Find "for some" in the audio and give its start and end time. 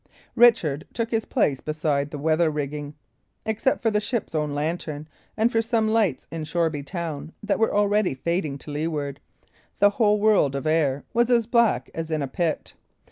5.51-5.87